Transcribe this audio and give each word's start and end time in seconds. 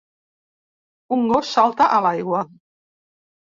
Un 1.17 1.27
gos 1.33 1.53
salta 1.59 1.89
a 1.99 2.01
l'aigua. 2.07 2.43